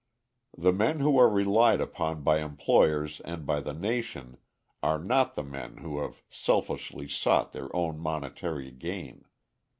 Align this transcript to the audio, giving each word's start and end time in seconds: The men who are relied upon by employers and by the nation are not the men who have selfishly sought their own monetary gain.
The 0.57 0.73
men 0.73 0.99
who 1.01 1.19
are 1.19 1.29
relied 1.29 1.79
upon 1.79 2.23
by 2.23 2.39
employers 2.39 3.19
and 3.23 3.45
by 3.45 3.59
the 3.61 3.75
nation 3.75 4.39
are 4.81 4.97
not 4.97 5.35
the 5.35 5.43
men 5.43 5.77
who 5.77 5.99
have 5.99 6.23
selfishly 6.31 7.07
sought 7.07 7.51
their 7.51 7.69
own 7.75 7.99
monetary 7.99 8.71
gain. 8.71 9.25